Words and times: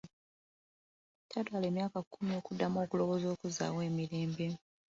Kyatwala 1.29 1.65
emyaka 1.71 1.97
kkumi 2.03 2.31
okuddamu 2.39 2.77
okulowoza 2.83 3.25
ku 3.31 3.37
kuzzaawo 3.41 3.79
emirembe 3.89 4.47